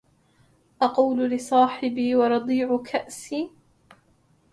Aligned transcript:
أقول 0.81 1.29
لصاحبي 1.29 2.15
ورضيع 2.15 2.77
كأسي 2.77 3.49